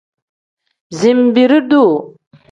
Zinbiri-duu. 0.99 1.91